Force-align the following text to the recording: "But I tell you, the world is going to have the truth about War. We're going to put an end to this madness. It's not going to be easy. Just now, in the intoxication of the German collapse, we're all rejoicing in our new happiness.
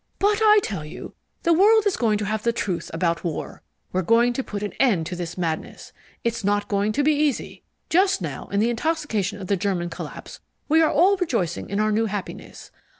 "But 0.17 0.41
I 0.43 0.57
tell 0.63 0.83
you, 0.83 1.13
the 1.43 1.53
world 1.53 1.85
is 1.85 1.95
going 1.95 2.17
to 2.17 2.25
have 2.25 2.41
the 2.41 2.51
truth 2.51 2.89
about 2.91 3.23
War. 3.23 3.61
We're 3.91 4.01
going 4.01 4.33
to 4.33 4.43
put 4.43 4.63
an 4.63 4.73
end 4.79 5.05
to 5.05 5.15
this 5.15 5.37
madness. 5.37 5.93
It's 6.23 6.43
not 6.43 6.67
going 6.67 6.91
to 6.93 7.03
be 7.03 7.13
easy. 7.13 7.61
Just 7.87 8.19
now, 8.19 8.45
in 8.47 8.59
the 8.59 8.71
intoxication 8.71 9.39
of 9.39 9.45
the 9.45 9.55
German 9.57 9.91
collapse, 9.91 10.39
we're 10.67 10.89
all 10.89 11.17
rejoicing 11.17 11.69
in 11.69 11.79
our 11.79 11.91
new 11.91 12.07
happiness. 12.07 12.71